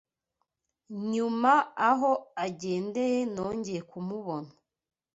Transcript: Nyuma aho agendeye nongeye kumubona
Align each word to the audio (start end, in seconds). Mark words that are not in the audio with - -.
Nyuma 1.11 1.51
aho 1.89 2.11
agendeye 2.45 3.19
nongeye 3.33 3.81
kumubona 3.89 4.51